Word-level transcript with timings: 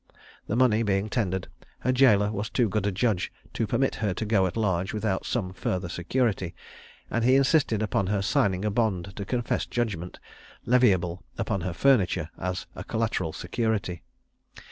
The 0.47 0.55
money 0.55 0.81
being 0.81 1.09
tendered, 1.09 1.47
her 1.81 1.91
jailor 1.91 2.31
was 2.31 2.49
too 2.49 2.67
good 2.67 2.87
a 2.87 2.91
judge 2.91 3.31
to 3.53 3.67
permit 3.67 3.93
her 4.01 4.15
to 4.15 4.25
go 4.25 4.47
at 4.47 4.57
large 4.57 4.93
without 4.95 5.27
some 5.27 5.53
further 5.53 5.87
security; 5.89 6.55
and 7.11 7.23
he 7.23 7.35
insisted 7.35 7.83
upon 7.83 8.07
her 8.07 8.23
signing 8.23 8.65
a 8.65 8.71
bond 8.71 9.15
to 9.15 9.25
confess 9.25 9.67
judgment, 9.67 10.19
levyable 10.65 11.21
upon 11.37 11.61
her 11.61 11.73
furniture, 11.73 12.31
as 12.39 12.65
a 12.73 12.83
collateral 12.83 13.31
security. 13.31 14.01